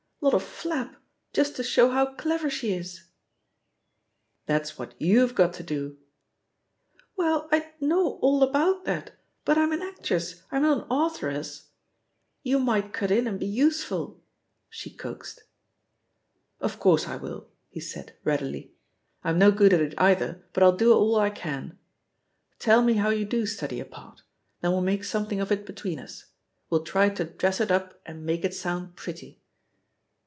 [0.23, 0.97] Lot of flap,
[1.33, 3.01] [just to show how clever she is I'*
[4.45, 5.95] "That's what y(m*ve got to doT*
[7.17, 9.13] ^"Well, I know all about that,
[9.45, 11.49] but I'm an actress, I'm not an authoress.
[12.43, 14.23] •••You might cut in and be useful,"
[14.69, 15.41] she coaxed.
[16.59, 18.75] "Of course I will,'* he said readily.
[19.23, 20.01] "I'm no THE POSITION OF PEGGY HARPER «8T good at it
[20.33, 21.79] either, but I'll do all I can.
[22.59, 24.21] Tell me how you do study a part.
[24.61, 26.25] Then we'll make some thing of it between us;
[26.69, 29.39] we'll try to dress it up and make it soimd pretty."